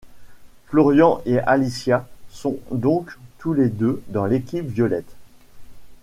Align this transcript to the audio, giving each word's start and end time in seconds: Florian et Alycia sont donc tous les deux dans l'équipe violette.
Florian 0.65 1.21
et 1.27 1.37
Alycia 1.41 2.07
sont 2.31 2.57
donc 2.71 3.15
tous 3.37 3.53
les 3.53 3.69
deux 3.69 4.01
dans 4.07 4.25
l'équipe 4.25 4.65
violette. 4.65 5.13